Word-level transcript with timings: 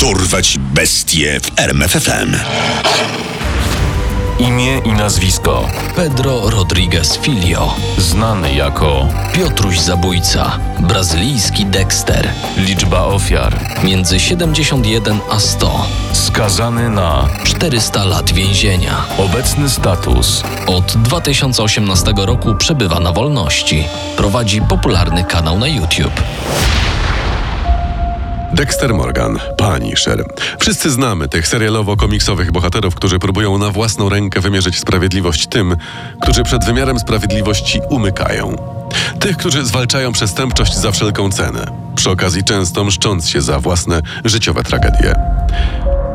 Dorwać 0.00 0.58
bestie 0.58 1.40
w 1.40 1.58
RMFFM. 1.60 2.36
Imię 4.38 4.78
i 4.84 4.92
nazwisko. 4.92 5.68
Pedro 5.96 6.50
Rodriguez 6.50 7.18
Filio, 7.22 7.74
Znany 7.98 8.54
jako 8.54 9.08
Piotruś 9.32 9.78
Zabójca, 9.78 10.58
brazylijski 10.80 11.66
Dexter, 11.66 12.30
liczba 12.56 13.04
ofiar. 13.04 13.58
między 13.84 14.20
71 14.20 15.18
a 15.30 15.40
100, 15.40 15.86
Skazany 16.12 16.90
na 16.90 17.28
400 17.44 18.04
lat 18.04 18.32
więzienia. 18.32 19.04
obecny 19.18 19.68
status. 19.70 20.42
Od 20.66 20.96
2018 20.96 22.12
roku 22.16 22.54
przebywa 22.54 23.00
na 23.00 23.12
wolności. 23.12 23.84
Prowadzi 24.16 24.62
popularny 24.62 25.24
kanał 25.24 25.58
na 25.58 25.68
YouTube. 25.68 26.20
Dexter 28.58 28.94
Morgan, 28.94 29.38
Punisher. 29.56 30.24
Wszyscy 30.60 30.90
znamy 30.90 31.28
tych 31.28 31.46
serialowo-komiksowych 31.46 32.50
bohaterów, 32.50 32.94
którzy 32.94 33.18
próbują 33.18 33.58
na 33.58 33.70
własną 33.70 34.08
rękę 34.08 34.40
wymierzyć 34.40 34.78
sprawiedliwość 34.78 35.46
tym, 35.46 35.76
którzy 36.22 36.42
przed 36.42 36.64
wymiarem 36.64 36.98
sprawiedliwości 36.98 37.80
umykają. 37.90 38.56
Tych, 39.20 39.36
którzy 39.36 39.64
zwalczają 39.64 40.12
przestępczość 40.12 40.76
za 40.76 40.92
wszelką 40.92 41.30
cenę, 41.30 41.66
przy 41.96 42.10
okazji 42.10 42.44
często 42.44 42.84
mszcząc 42.84 43.28
się 43.28 43.40
za 43.40 43.60
własne 43.60 44.02
życiowe 44.24 44.62
tragedie. 44.62 45.14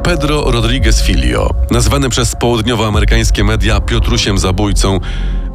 Pedro 0.03 0.51
Rodriguez 0.51 1.01
Filio, 1.01 1.49
nazwany 1.71 2.09
przez 2.09 2.35
południowoamerykańskie 2.35 3.43
media 3.43 3.81
Piotrusiem 3.81 4.37
Zabójcą, 4.37 4.99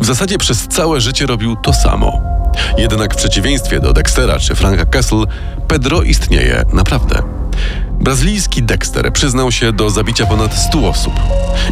w 0.01 0.05
zasadzie 0.05 0.39
przez 0.39 0.69
całe 0.69 1.01
życie 1.01 1.27
robił 1.27 1.57
to 1.57 1.73
samo. 1.73 2.38
Jednak 2.79 3.15
w 3.15 3.17
przeciwieństwie 3.17 3.81
do 3.81 3.93
Dextera 3.93 4.39
czy 4.39 4.55
Franka 4.55 4.85
Kessel, 4.85 5.27
Pedro 5.69 6.03
istnieje 6.03 6.65
naprawdę. 6.73 7.23
Brazylijski 8.01 8.63
Dexter 8.63 9.13
przyznał 9.13 9.53
się 9.53 9.73
do 9.73 9.91
zabicia 9.91 10.27
ponad 10.27 10.55
100 10.55 10.89
osób. 10.89 11.13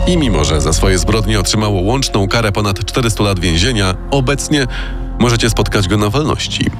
I 0.06 0.16
mimo, 0.16 0.44
że 0.44 0.60
za 0.60 0.72
swoje 0.72 0.98
zbrodnie 0.98 1.40
otrzymało 1.40 1.80
łączną 1.80 2.28
karę 2.28 2.52
ponad 2.52 2.84
400 2.84 3.24
lat 3.24 3.38
więzienia, 3.38 3.94
obecnie 4.10 4.66
możecie 5.18 5.50
spotkać 5.50 5.88
go 5.88 5.96
na 5.96 6.10
wolności. 6.10 6.70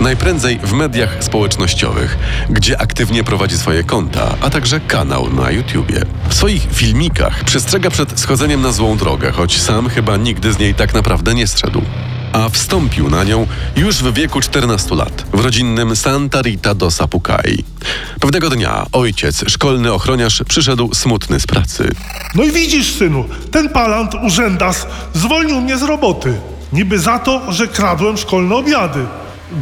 Najprędzej 0.00 0.58
w 0.58 0.72
mediach 0.72 1.24
społecznościowych, 1.24 2.18
gdzie 2.50 2.80
aktywnie 2.80 3.24
prowadzi 3.24 3.58
swoje 3.58 3.84
konta, 3.84 4.34
a 4.40 4.50
także 4.50 4.80
kanał 4.80 5.32
na 5.32 5.50
YouTubie. 5.50 6.00
W 6.28 6.34
swoich 6.34 6.66
filmikach 6.72 7.44
przestrzega 7.44 7.90
przed 7.90 8.20
schodzeniem 8.20 8.62
na 8.62 8.72
złą 8.72 8.96
drogę, 8.96 9.32
choć 9.32 9.62
sam 9.62 9.88
chyba 9.88 10.16
nigdy 10.16 10.52
z 10.52 10.58
niej 10.58 10.74
tak 10.74 10.94
naprawdę 10.94 11.34
nie 11.34 11.46
zszedł. 11.46 11.82
A 12.34 12.48
wstąpił 12.48 13.10
na 13.10 13.24
nią 13.24 13.46
już 13.76 13.96
w 13.96 14.14
wieku 14.14 14.40
14 14.40 14.94
lat, 14.94 15.26
w 15.32 15.44
rodzinnym 15.44 15.96
Santa 15.96 16.42
Rita 16.42 16.74
do 16.74 16.90
Sapucai. 16.90 17.64
Pewnego 18.20 18.50
dnia 18.50 18.86
ojciec, 18.92 19.44
szkolny 19.48 19.92
ochroniarz, 19.92 20.42
przyszedł 20.48 20.94
smutny 20.94 21.40
z 21.40 21.46
pracy. 21.46 21.90
No 22.34 22.44
i 22.44 22.52
widzisz, 22.52 22.92
synu, 22.94 23.24
ten 23.50 23.68
palant 23.68 24.14
urzędas 24.14 24.86
zwolnił 25.12 25.60
mnie 25.60 25.78
z 25.78 25.82
roboty. 25.82 26.34
Niby 26.72 26.98
za 26.98 27.18
to, 27.18 27.52
że 27.52 27.68
kradłem 27.68 28.16
szkolne 28.16 28.54
obiady. 28.54 29.06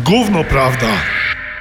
Gówno, 0.05 0.45
prawda? 0.45 0.89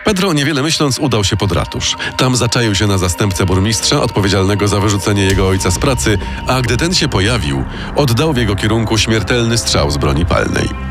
Pedro, 0.04 0.34
niewiele 0.34 0.64
myśląc, 0.64 1.00
udał 1.00 1.24
się 1.24 1.38
pod 1.38 1.52
ratusz. 1.52 1.96
Tam 2.18 2.36
zaczaił 2.36 2.76
się 2.76 2.88
na 2.88 2.98
zastępcę 2.98 3.46
burmistrza, 3.46 4.02
odpowiedzialnego 4.02 4.68
za 4.68 4.80
wyrzucenie 4.80 5.24
jego 5.24 5.48
ojca 5.48 5.72
z 5.72 5.80
pracy, 5.80 6.18
a 6.48 6.62
gdy 6.62 6.78
ten 6.78 6.94
się 6.94 7.08
pojawił, 7.08 7.64
oddał 7.96 8.34
w 8.34 8.38
jego 8.38 8.56
kierunku 8.56 8.98
śmiertelny 8.98 9.58
strzał 9.58 9.92
z 9.92 9.98
broni 9.98 10.26
palnej. 10.26 10.91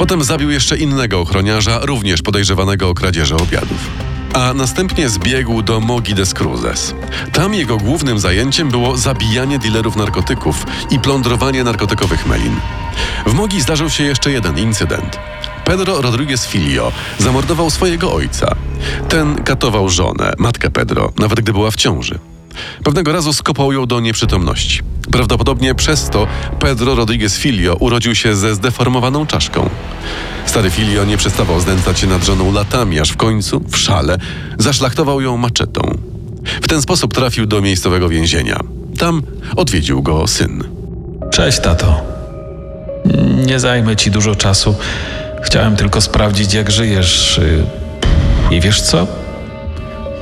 Potem 0.00 0.24
zabił 0.24 0.50
jeszcze 0.50 0.76
innego 0.76 1.20
ochroniarza, 1.20 1.80
również 1.82 2.22
podejrzewanego 2.22 2.88
o 2.88 2.94
kradzieży 2.94 3.36
obiadów. 3.36 3.90
A 4.32 4.54
następnie 4.54 5.08
zbiegł 5.08 5.62
do 5.62 5.80
Mogi 5.80 6.14
des 6.14 6.34
Cruzes. 6.34 6.94
Tam 7.32 7.54
jego 7.54 7.76
głównym 7.76 8.18
zajęciem 8.18 8.70
było 8.70 8.96
zabijanie 8.96 9.58
dealerów 9.58 9.96
narkotyków 9.96 10.66
i 10.90 10.98
plądrowanie 10.98 11.64
narkotykowych 11.64 12.26
melin. 12.26 12.56
W 13.26 13.32
Mogi 13.32 13.60
zdarzył 13.60 13.90
się 13.90 14.04
jeszcze 14.04 14.30
jeden 14.30 14.58
incydent. 14.58 15.18
Pedro 15.64 16.02
Rodriguez 16.02 16.46
Filio 16.46 16.92
zamordował 17.18 17.70
swojego 17.70 18.12
ojca. 18.12 18.54
Ten 19.08 19.42
katował 19.42 19.88
żonę, 19.88 20.32
matkę 20.38 20.70
Pedro, 20.70 21.12
nawet 21.18 21.40
gdy 21.40 21.52
była 21.52 21.70
w 21.70 21.76
ciąży. 21.76 22.18
Pewnego 22.84 23.12
razu 23.12 23.32
skopał 23.32 23.72
ją 23.72 23.86
do 23.86 24.00
nieprzytomności. 24.00 24.80
Prawdopodobnie 25.12 25.74
przez 25.74 26.10
to 26.10 26.26
Pedro 26.60 26.94
Rodriguez 26.94 27.38
Filio 27.38 27.74
urodził 27.74 28.14
się 28.14 28.36
ze 28.36 28.54
zdeformowaną 28.54 29.26
czaszką. 29.26 29.70
Stary 30.46 30.70
Filio 30.70 31.04
nie 31.04 31.16
przestawał 31.16 31.60
znęcać 31.60 31.98
się 32.00 32.06
nad 32.06 32.24
żoną 32.24 32.52
latami, 32.52 33.00
aż 33.00 33.10
w 33.10 33.16
końcu, 33.16 33.60
w 33.68 33.76
szale, 33.76 34.18
zaszlachtował 34.58 35.20
ją 35.20 35.36
maczetą. 35.36 35.98
W 36.62 36.68
ten 36.68 36.82
sposób 36.82 37.14
trafił 37.14 37.46
do 37.46 37.60
miejscowego 37.62 38.08
więzienia. 38.08 38.60
Tam 38.98 39.22
odwiedził 39.56 40.02
go 40.02 40.26
syn. 40.26 40.64
Cześć, 41.30 41.60
tato. 41.60 42.02
Nie 43.46 43.60
zajmę 43.60 43.96
ci 43.96 44.10
dużo 44.10 44.34
czasu. 44.34 44.74
Chciałem 45.42 45.76
tylko 45.76 46.00
sprawdzić, 46.00 46.54
jak 46.54 46.70
żyjesz. 46.70 47.38
y, 47.38 47.64
I 48.50 48.60
wiesz 48.60 48.82
co? 48.82 49.06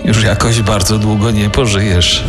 Już 0.05 0.23
jakoś 0.23 0.63
bardzo 0.63 0.99
długo 0.99 1.31
nie 1.31 1.51
pożyjesz. 1.51 2.25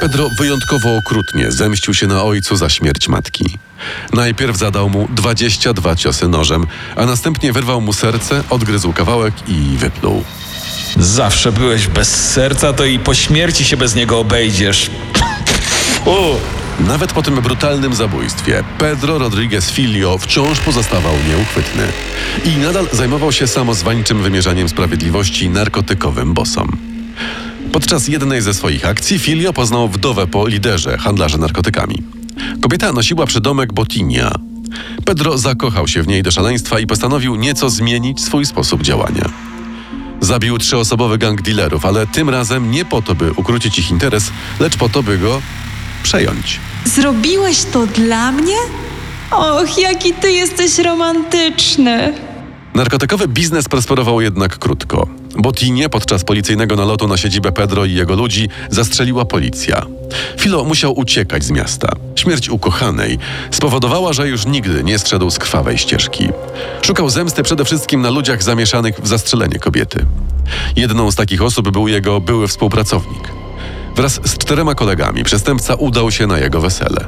Pedro 0.00 0.30
wyjątkowo 0.38 0.96
okrutnie 0.96 1.52
zemścił 1.52 1.94
się 1.94 2.06
na 2.06 2.22
ojcu 2.22 2.56
za 2.56 2.68
śmierć 2.68 3.08
matki. 3.08 3.58
Najpierw 4.12 4.56
zadał 4.56 4.90
mu 4.90 5.08
22 5.10 5.96
ciosy 5.96 6.28
nożem, 6.28 6.66
a 6.96 7.06
następnie 7.06 7.52
wyrwał 7.52 7.80
mu 7.80 7.92
serce, 7.92 8.44
odgryzł 8.50 8.92
kawałek 8.92 9.34
i 9.48 9.76
wypluł. 9.76 10.24
Zawsze 10.96 11.52
byłeś 11.52 11.86
bez 11.86 12.32
serca, 12.32 12.72
to 12.72 12.84
i 12.84 12.98
po 12.98 13.14
śmierci 13.14 13.64
się 13.64 13.76
bez 13.76 13.94
niego 13.94 14.18
obejdziesz. 14.18 14.90
U. 16.04 16.14
Nawet 16.80 17.12
po 17.12 17.22
tym 17.22 17.34
brutalnym 17.34 17.94
zabójstwie 17.94 18.64
Pedro 18.78 19.18
Rodriguez 19.18 19.70
Filio 19.70 20.18
wciąż 20.18 20.60
pozostawał 20.60 21.14
nieuchwytny 21.28 21.82
i 22.44 22.56
nadal 22.56 22.86
zajmował 22.92 23.32
się 23.32 23.46
samozwańczym 23.46 24.22
wymierzaniem 24.22 24.68
sprawiedliwości 24.68 25.50
narkotykowym 25.50 26.34
bosom. 26.34 26.76
Podczas 27.72 28.08
jednej 28.08 28.42
ze 28.42 28.54
swoich 28.54 28.86
akcji 28.86 29.18
Filio 29.18 29.52
poznał 29.52 29.88
wdowę 29.88 30.26
po 30.26 30.48
liderze 30.48 30.98
handlarza 30.98 31.38
narkotykami. 31.38 32.02
Kobieta 32.60 32.92
nosiła 32.92 33.26
przydomek 33.26 33.72
Botinia. 33.72 34.32
Pedro 35.04 35.38
zakochał 35.38 35.88
się 35.88 36.02
w 36.02 36.08
niej 36.08 36.22
do 36.22 36.30
szaleństwa 36.30 36.80
i 36.80 36.86
postanowił 36.86 37.36
nieco 37.36 37.70
zmienić 37.70 38.20
swój 38.20 38.46
sposób 38.46 38.82
działania. 38.82 39.24
Zabił 40.20 40.58
trzyosobowy 40.58 41.18
gang 41.18 41.42
dealerów, 41.42 41.84
ale 41.84 42.06
tym 42.06 42.30
razem 42.30 42.70
nie 42.70 42.84
po 42.84 43.02
to, 43.02 43.14
by 43.14 43.32
ukrócić 43.32 43.78
ich 43.78 43.90
interes, 43.90 44.30
lecz 44.60 44.76
po 44.76 44.88
to, 44.88 45.02
by 45.02 45.18
go 45.18 45.42
przejąć. 46.02 46.60
Zrobiłeś 46.84 47.64
to 47.64 47.86
dla 47.86 48.32
mnie? 48.32 48.56
Och, 49.30 49.78
jaki 49.78 50.12
ty 50.12 50.32
jesteś 50.32 50.78
romantyczny. 50.78 52.14
Narkotykowy 52.74 53.28
biznes 53.28 53.68
prosperował 53.68 54.20
jednak 54.20 54.58
krótko. 54.58 55.08
Botinie 55.38 55.88
podczas 55.88 56.24
policyjnego 56.24 56.76
nalotu 56.76 57.08
na 57.08 57.16
siedzibę 57.16 57.52
Pedro 57.52 57.84
i 57.84 57.94
jego 57.94 58.14
ludzi 58.14 58.48
zastrzeliła 58.70 59.24
policja. 59.24 59.86
Filo 60.38 60.64
musiał 60.64 60.98
uciekać 60.98 61.44
z 61.44 61.50
miasta. 61.50 61.92
Śmierć 62.16 62.48
ukochanej 62.48 63.18
spowodowała, 63.50 64.12
że 64.12 64.28
już 64.28 64.46
nigdy 64.46 64.84
nie 64.84 64.98
zszedł 64.98 65.30
z 65.30 65.38
krwawej 65.38 65.78
ścieżki. 65.78 66.28
Szukał 66.82 67.10
zemsty 67.10 67.42
przede 67.42 67.64
wszystkim 67.64 68.00
na 68.00 68.10
ludziach 68.10 68.42
zamieszanych 68.42 69.00
w 69.00 69.08
zastrzelenie 69.08 69.58
kobiety. 69.58 70.06
Jedną 70.76 71.10
z 71.10 71.14
takich 71.14 71.42
osób 71.42 71.70
był 71.70 71.88
jego 71.88 72.20
były 72.20 72.48
współpracownik. 72.48 73.28
Wraz 73.96 74.20
z 74.24 74.38
czterema 74.38 74.74
kolegami 74.74 75.24
przestępca 75.24 75.74
udał 75.74 76.10
się 76.10 76.26
na 76.26 76.38
jego 76.38 76.60
wesele. 76.60 77.06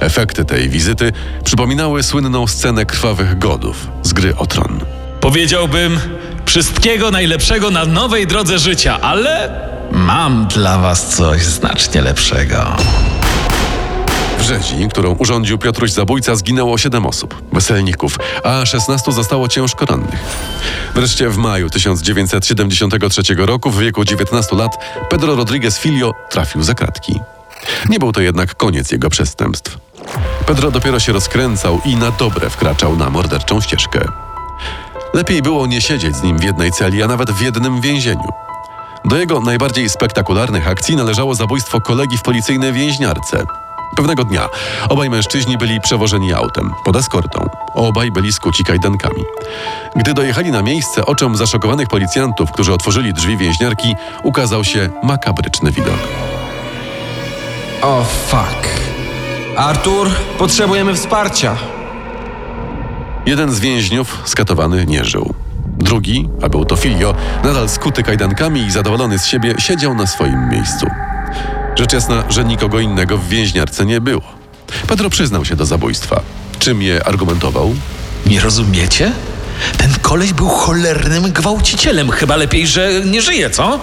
Efekty 0.00 0.44
tej 0.44 0.68
wizyty 0.68 1.12
przypominały 1.44 2.02
słynną 2.02 2.46
scenę 2.46 2.86
krwawych 2.86 3.38
godów 3.38 3.88
z 4.02 4.12
gry 4.12 4.36
o 4.36 4.46
tron. 4.46 4.80
Powiedziałbym 5.20 6.00
wszystkiego 6.50 7.10
najlepszego 7.10 7.70
na 7.70 7.84
nowej 7.84 8.26
drodze 8.26 8.58
życia, 8.58 9.00
ale 9.00 9.50
mam 9.92 10.46
dla 10.46 10.78
was 10.78 11.16
coś 11.16 11.44
znacznie 11.44 12.02
lepszego. 12.02 12.76
W 14.38 14.42
rzezi, 14.42 14.88
którą 14.90 15.14
urządził 15.14 15.58
Piotruś 15.58 15.90
Zabójca, 15.90 16.36
zginęło 16.36 16.78
7 16.78 17.06
osób, 17.06 17.42
weselników, 17.52 18.18
a 18.44 18.66
16 18.66 19.12
zostało 19.12 19.48
ciężko 19.48 19.86
rannych. 19.86 20.20
Wreszcie 20.94 21.28
w 21.28 21.36
maju 21.36 21.70
1973 21.70 23.22
roku, 23.34 23.70
w 23.70 23.78
wieku 23.78 24.04
19 24.04 24.56
lat, 24.56 24.78
Pedro 25.10 25.36
Rodriguez 25.36 25.78
Filio 25.78 26.14
trafił 26.30 26.62
za 26.62 26.74
kratki. 26.74 27.20
Nie 27.88 27.98
był 27.98 28.12
to 28.12 28.20
jednak 28.20 28.54
koniec 28.54 28.92
jego 28.92 29.10
przestępstw. 29.10 29.78
Pedro 30.46 30.70
dopiero 30.70 31.00
się 31.00 31.12
rozkręcał 31.12 31.80
i 31.84 31.96
na 31.96 32.10
dobre 32.10 32.50
wkraczał 32.50 32.96
na 32.96 33.10
morderczą 33.10 33.60
ścieżkę. 33.60 34.29
Lepiej 35.14 35.42
było 35.42 35.66
nie 35.66 35.80
siedzieć 35.80 36.16
z 36.16 36.22
nim 36.22 36.38
w 36.38 36.44
jednej 36.44 36.72
celi, 36.72 37.02
a 37.02 37.06
nawet 37.06 37.30
w 37.30 37.40
jednym 37.40 37.80
więzieniu. 37.80 38.28
Do 39.04 39.16
jego 39.16 39.40
najbardziej 39.40 39.88
spektakularnych 39.88 40.68
akcji 40.68 40.96
należało 40.96 41.34
zabójstwo 41.34 41.80
kolegi 41.80 42.18
w 42.18 42.22
policyjnej 42.22 42.72
więźniarce. 42.72 43.44
Pewnego 43.96 44.24
dnia 44.24 44.48
obaj 44.88 45.10
mężczyźni 45.10 45.58
byli 45.58 45.80
przewożeni 45.80 46.32
autem 46.32 46.70
pod 46.84 46.96
eskortą. 46.96 47.48
Obaj 47.74 48.10
byli 48.10 48.32
skuci 48.32 48.64
kajdankami. 48.64 49.24
Gdy 49.96 50.14
dojechali 50.14 50.50
na 50.50 50.62
miejsce, 50.62 51.06
oczom 51.06 51.36
zaszokowanych 51.36 51.88
policjantów, 51.88 52.52
którzy 52.52 52.72
otworzyli 52.72 53.14
drzwi 53.14 53.36
więźniarki, 53.36 53.94
ukazał 54.22 54.64
się 54.64 54.90
makabryczny 55.02 55.70
widok. 55.70 55.98
O 57.82 58.04
fuck. 58.04 58.68
Artur, 59.56 60.10
potrzebujemy 60.38 60.94
wsparcia. 60.94 61.56
Jeden 63.30 63.52
z 63.54 63.60
więźniów, 63.60 64.18
skatowany, 64.24 64.86
nie 64.86 65.04
żył. 65.04 65.34
Drugi, 65.78 66.28
a 66.42 66.48
był 66.48 66.64
to 66.64 66.76
Filio, 66.76 67.14
nadal 67.44 67.68
skuty 67.68 68.02
kajdankami 68.02 68.60
i 68.60 68.70
zadowolony 68.70 69.18
z 69.18 69.26
siebie, 69.26 69.54
siedział 69.58 69.94
na 69.94 70.06
swoim 70.06 70.48
miejscu. 70.48 70.86
Rzecz 71.76 71.92
jasna, 71.92 72.24
że 72.28 72.44
nikogo 72.44 72.80
innego 72.80 73.18
w 73.18 73.28
więźniarce 73.28 73.86
nie 73.86 74.00
było. 74.00 74.22
Pedro 74.86 75.10
przyznał 75.10 75.44
się 75.44 75.56
do 75.56 75.66
zabójstwa. 75.66 76.22
Czym 76.58 76.82
je 76.82 77.06
argumentował? 77.06 77.74
Nie 78.26 78.40
rozumiecie? 78.40 79.12
Ten 79.76 79.90
koleś 80.02 80.32
był 80.32 80.48
cholernym 80.48 81.32
gwałcicielem. 81.32 82.10
Chyba 82.10 82.36
lepiej, 82.36 82.66
że 82.66 82.90
nie 83.06 83.22
żyje, 83.22 83.50
co? 83.50 83.80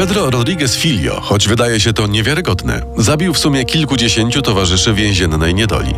Pedro 0.00 0.30
Rodriguez 0.30 0.76
Filio, 0.76 1.20
choć 1.20 1.48
wydaje 1.48 1.80
się 1.80 1.92
to 1.92 2.06
niewiarygodne, 2.06 2.82
zabił 2.96 3.34
w 3.34 3.38
sumie 3.38 3.64
kilkudziesięciu 3.64 4.42
towarzyszy 4.42 4.94
więziennej 4.94 5.54
niedoli. 5.54 5.94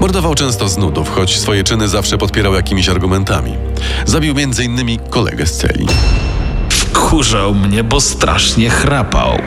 Mordował 0.00 0.34
często 0.34 0.68
z 0.68 0.78
nudów, 0.78 1.10
choć 1.14 1.38
swoje 1.38 1.64
czyny 1.64 1.88
zawsze 1.88 2.18
podpierał 2.18 2.54
jakimiś 2.54 2.88
argumentami. 2.88 3.54
Zabił 4.04 4.34
m.in. 4.38 4.98
kolegę 5.10 5.46
z 5.46 5.56
celi. 5.56 5.86
Wkurzał 6.70 7.54
mnie, 7.54 7.84
bo 7.84 8.00
strasznie 8.00 8.70
chrapał. 8.70 9.38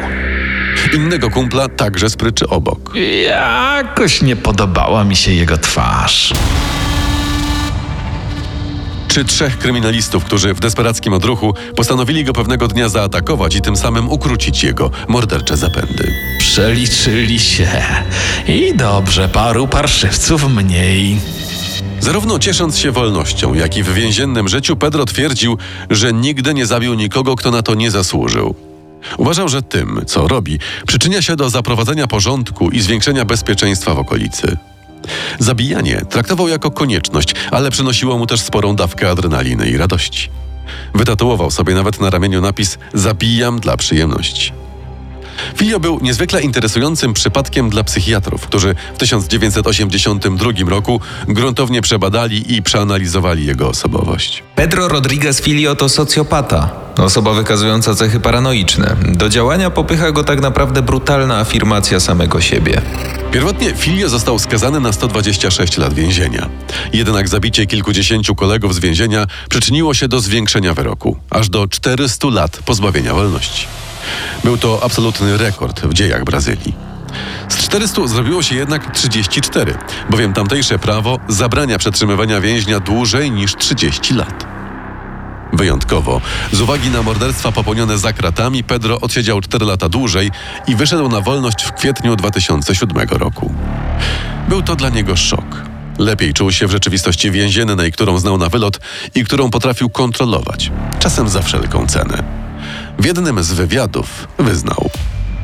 Innego 0.93 1.29
kumpla 1.29 1.69
także 1.69 2.09
spryczy 2.09 2.47
obok. 2.47 2.95
Jakoś 3.25 4.21
nie 4.21 4.35
podobała 4.35 5.03
mi 5.03 5.15
się 5.15 5.33
jego 5.33 5.57
twarz. 5.57 6.33
Czy 9.11 9.25
trzech 9.25 9.57
kryminalistów, 9.57 10.25
którzy 10.25 10.53
w 10.53 10.59
desperackim 10.59 11.13
odruchu 11.13 11.53
postanowili 11.75 12.23
go 12.23 12.33
pewnego 12.33 12.67
dnia 12.67 12.89
zaatakować 12.89 13.55
i 13.55 13.61
tym 13.61 13.77
samym 13.77 14.09
ukrócić 14.09 14.63
jego 14.63 14.91
mordercze 15.07 15.57
zapędy. 15.57 16.13
Przeliczyli 16.39 17.39
się. 17.39 17.67
I 18.47 18.75
dobrze, 18.75 19.29
paru 19.29 19.67
parszywców 19.67 20.49
mniej. 20.49 21.17
Zarówno 21.99 22.39
ciesząc 22.39 22.77
się 22.77 22.91
wolnością, 22.91 23.53
jak 23.53 23.77
i 23.77 23.83
w 23.83 23.93
więziennym 23.93 24.47
życiu, 24.47 24.75
Pedro 24.75 25.05
twierdził, 25.05 25.57
że 25.89 26.13
nigdy 26.13 26.53
nie 26.53 26.65
zabił 26.65 26.93
nikogo, 26.93 27.35
kto 27.35 27.51
na 27.51 27.61
to 27.61 27.75
nie 27.75 27.91
zasłużył. 27.91 28.55
Uważał, 29.17 29.49
że 29.49 29.61
tym, 29.61 30.01
co 30.05 30.27
robi, 30.27 30.59
przyczynia 30.87 31.21
się 31.21 31.35
do 31.35 31.49
zaprowadzenia 31.49 32.07
porządku 32.07 32.69
i 32.69 32.81
zwiększenia 32.81 33.25
bezpieczeństwa 33.25 33.93
w 33.93 33.99
okolicy. 33.99 34.57
Zabijanie 35.39 36.01
traktował 36.09 36.47
jako 36.47 36.71
konieczność, 36.71 37.35
ale 37.51 37.71
przynosiło 37.71 38.17
mu 38.17 38.27
też 38.27 38.41
sporą 38.41 38.75
dawkę 38.75 39.09
adrenaliny 39.09 39.69
i 39.69 39.77
radości. 39.77 40.29
Wytatuował 40.95 41.51
sobie 41.51 41.73
nawet 41.73 42.01
na 42.01 42.09
ramieniu 42.09 42.41
napis 42.41 42.77
Zabijam 42.93 43.59
dla 43.59 43.77
przyjemności. 43.77 44.60
Filio 45.55 45.79
był 45.79 45.99
niezwykle 46.01 46.41
interesującym 46.41 47.13
przypadkiem 47.13 47.69
dla 47.69 47.83
psychiatrów, 47.83 48.41
którzy 48.41 48.75
w 48.95 48.97
1982 48.97 50.51
roku 50.67 51.01
gruntownie 51.27 51.81
przebadali 51.81 52.55
i 52.55 52.61
przeanalizowali 52.61 53.45
jego 53.45 53.69
osobowość. 53.69 54.43
Pedro 54.55 54.87
Rodriguez 54.87 55.41
Filio 55.41 55.75
to 55.75 55.89
socjopata. 55.89 56.69
Osoba 56.97 57.33
wykazująca 57.33 57.95
cechy 57.95 58.19
paranoiczne. 58.19 58.95
Do 59.05 59.29
działania 59.29 59.69
popycha 59.69 60.11
go 60.11 60.23
tak 60.23 60.41
naprawdę 60.41 60.81
brutalna 60.81 61.37
afirmacja 61.37 61.99
samego 61.99 62.41
siebie. 62.41 62.81
Pierwotnie 63.31 63.73
Filio 63.73 64.09
został 64.09 64.39
skazany 64.39 64.79
na 64.79 64.93
126 64.93 65.77
lat 65.77 65.93
więzienia. 65.93 66.49
Jednak 66.93 67.27
zabicie 67.27 67.65
kilkudziesięciu 67.65 68.35
kolegów 68.35 68.75
z 68.75 68.79
więzienia 68.79 69.27
przyczyniło 69.49 69.93
się 69.93 70.07
do 70.07 70.19
zwiększenia 70.19 70.73
wyroku, 70.73 71.17
aż 71.29 71.49
do 71.49 71.67
400 71.67 72.27
lat 72.27 72.59
pozbawienia 72.65 73.13
wolności. 73.13 73.80
Był 74.43 74.57
to 74.57 74.83
absolutny 74.83 75.37
rekord 75.37 75.81
w 75.81 75.93
dziejach 75.93 76.23
Brazylii. 76.23 76.91
Z 77.49 77.57
400 77.57 78.07
zrobiło 78.07 78.43
się 78.43 78.55
jednak 78.55 78.91
34, 78.93 79.77
bowiem 80.09 80.33
tamtejsze 80.33 80.79
prawo 80.79 81.19
zabrania 81.27 81.77
przetrzymywania 81.77 82.41
więźnia 82.41 82.79
dłużej 82.79 83.31
niż 83.31 83.55
30 83.55 84.13
lat. 84.13 84.45
Wyjątkowo, 85.53 86.21
z 86.51 86.61
uwagi 86.61 86.89
na 86.89 87.03
morderstwa 87.03 87.51
popełnione 87.51 87.97
za 87.97 88.13
kratami, 88.13 88.63
Pedro 88.63 88.99
odsiedział 89.01 89.41
4 89.41 89.65
lata 89.65 89.89
dłużej 89.89 90.31
i 90.67 90.75
wyszedł 90.75 91.09
na 91.09 91.21
wolność 91.21 91.63
w 91.63 91.71
kwietniu 91.71 92.15
2007 92.15 93.07
roku. 93.09 93.53
Był 94.49 94.61
to 94.61 94.75
dla 94.75 94.89
niego 94.89 95.15
szok. 95.15 95.61
Lepiej 95.97 96.33
czuł 96.33 96.51
się 96.51 96.67
w 96.67 96.71
rzeczywistości 96.71 97.31
więziennej, 97.31 97.91
którą 97.91 98.17
znał 98.17 98.37
na 98.37 98.49
wylot 98.49 98.79
i 99.15 99.23
którą 99.23 99.49
potrafił 99.49 99.89
kontrolować, 99.89 100.71
czasem 100.99 101.29
za 101.29 101.41
wszelką 101.41 101.87
cenę. 101.87 102.40
W 102.99 103.05
jednym 103.05 103.43
z 103.43 103.53
wywiadów 103.53 104.27
wyznał: 104.39 104.89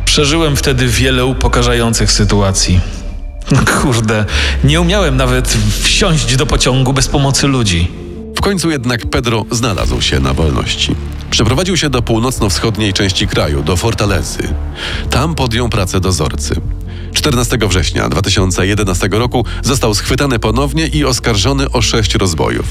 Przeżyłem 0.05 0.55
wtedy 0.55 0.87
wiele 0.87 1.25
upokarzających 1.25 2.11
sytuacji. 2.11 2.79
Kurde, 3.81 4.25
nie 4.63 4.81
umiałem 4.81 5.17
nawet 5.17 5.57
wsiąść 5.81 6.35
do 6.35 6.45
pociągu 6.45 6.93
bez 6.93 7.07
pomocy 7.07 7.47
ludzi. 7.47 7.91
W 8.37 8.41
końcu 8.41 8.71
jednak 8.71 9.09
Pedro 9.09 9.45
znalazł 9.51 10.01
się 10.01 10.19
na 10.19 10.33
wolności. 10.33 10.95
Przeprowadził 11.29 11.77
się 11.77 11.89
do 11.89 12.01
północno-wschodniej 12.01 12.93
części 12.93 13.27
kraju, 13.27 13.63
do 13.63 13.77
Fortalezy. 13.77 14.53
Tam 15.09 15.35
podjął 15.35 15.69
pracę 15.69 15.99
dozorcy. 15.99 16.61
14 17.13 17.57
września 17.69 18.09
2011 18.09 19.07
roku 19.11 19.45
został 19.63 19.95
schwytany 19.95 20.39
ponownie 20.39 20.87
i 20.87 21.05
oskarżony 21.05 21.71
o 21.71 21.81
sześć 21.81 22.15
rozbojów. 22.15 22.65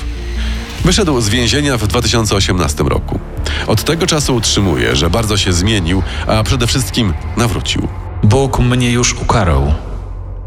Wyszedł 0.84 1.20
z 1.20 1.28
więzienia 1.28 1.78
w 1.78 1.86
2018 1.86 2.84
roku. 2.84 3.20
Od 3.66 3.84
tego 3.84 4.06
czasu 4.06 4.34
utrzymuje, 4.34 4.96
że 4.96 5.10
bardzo 5.10 5.36
się 5.36 5.52
zmienił, 5.52 6.02
a 6.26 6.42
przede 6.42 6.66
wszystkim 6.66 7.14
nawrócił. 7.36 7.88
Bóg 8.22 8.58
mnie 8.58 8.90
już 8.90 9.14
ukarał. 9.14 9.74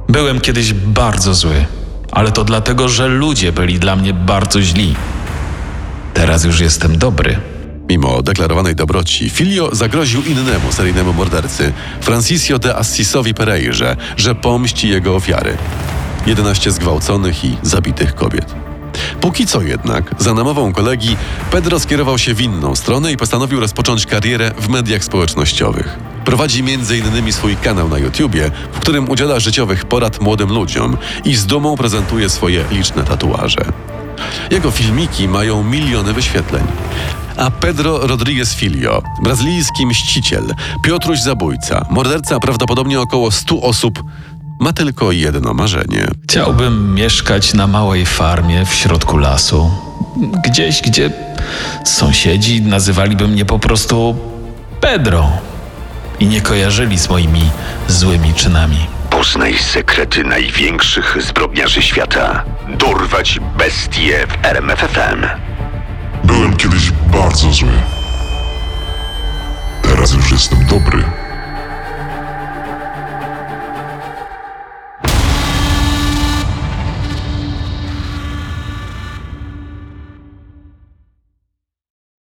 Byłem 0.10 0.42
kiedyś 0.42 0.74
bardzo 0.74 1.34
zły, 1.34 1.66
ale 2.12 2.32
to 2.32 2.44
dlatego, 2.44 2.90
że 2.90 3.08
ludzie 3.08 3.52
byli 3.52 3.80
dla 3.80 3.96
mnie 3.96 4.14
bardzo 4.14 4.62
źli. 4.62 4.96
Teraz 6.14 6.44
już 6.44 6.60
jestem 6.60 6.98
dobry. 6.98 7.38
Mimo 7.90 8.22
deklarowanej 8.22 8.76
dobroci, 8.76 9.30
Filio 9.30 9.70
zagroził 9.76 10.24
innemu 10.24 10.72
seryjnemu 10.72 11.14
mordercy, 11.14 11.74
Francisco 12.02 12.60
de 12.60 12.76
Assisowi 12.76 13.34
Pereirze, 13.34 13.96
że 14.18 14.36
pomści 14.36 14.90
jego 14.90 15.16
ofiary. 15.16 15.58
11 16.26 16.72
zgwałconych 16.72 17.46
i 17.46 17.58
zabitych 17.62 18.16
kobiet. 18.16 18.69
Póki 19.22 19.46
co 19.46 19.62
jednak, 19.62 20.12
za 20.20 20.34
namową 20.34 20.74
kolegi, 20.74 21.16
Pedro 21.52 21.80
skierował 21.80 22.18
się 22.18 22.34
w 22.34 22.42
inną 22.42 22.76
stronę 22.76 23.12
i 23.12 23.18
postanowił 23.18 23.60
rozpocząć 23.60 24.06
karierę 24.06 24.52
w 24.58 24.70
mediach 24.70 25.04
społecznościowych. 25.04 26.00
Prowadzi 26.26 26.60
m.in. 26.60 27.34
swój 27.34 27.58
kanał 27.58 27.90
na 27.90 27.98
YouTubie, 27.98 28.52
w 28.74 28.80
którym 28.80 29.10
udziela 29.10 29.40
życiowych 29.40 29.86
porad 29.86 30.22
młodym 30.22 30.50
ludziom 30.50 30.98
i 31.26 31.36
z 31.36 31.46
dumą 31.46 31.78
prezentuje 31.78 32.30
swoje 32.30 32.66
liczne 32.72 33.04
tatuaże. 33.04 33.66
Jego 34.52 34.72
filmiki 34.72 35.28
mają 35.28 35.64
miliony 35.64 36.14
wyświetleń. 36.14 36.64
A 37.38 37.52
Pedro 37.52 38.08
Rodriguez 38.08 38.54
Filio, 38.54 39.02
brazylijski 39.24 39.86
mściciel, 39.86 40.44
Piotruś 40.84 41.20
zabójca, 41.20 41.86
morderca 41.90 42.40
prawdopodobnie 42.40 43.02
około 43.02 43.32
100 43.32 43.62
osób, 43.62 44.04
ma 44.60 44.74
tylko 44.74 45.12
jedno 45.12 45.54
marzenie. 45.54 46.08
Chciałbym 46.24 46.96
mieszkać 46.96 47.54
na 47.54 47.68
małej 47.68 48.06
farmie 48.06 48.66
w 48.66 48.74
środku 48.74 49.18
lasu. 49.18 49.72
Gdzieś, 50.46 50.82
gdzie 50.82 51.12
sąsiedzi 51.86 52.62
nazywaliby 52.62 53.28
mnie 53.28 53.46
po 53.46 53.60
prostu 53.60 54.16
Pedro 54.82 55.30
i 56.20 56.26
nie 56.28 56.42
kojarzyli 56.42 57.00
z 57.00 57.10
moimi 57.10 57.50
złymi 57.88 58.34
czynami. 58.34 58.88
Poznaj 59.10 59.58
sekrety 59.58 60.24
największych 60.24 61.18
zbrodniarzy 61.22 61.82
świata. 61.82 62.44
Dorwać 62.80 63.40
bestie 63.58 64.28
w 64.28 64.46
RMFFM. 64.46 65.26
Byłem 66.24 66.58
kiedyś 66.58 66.92
bardzo 66.92 67.52
zły. 67.54 67.72
Teraz 69.84 70.14
już 70.14 70.32
jestem 70.32 70.66
dobry. 70.66 71.04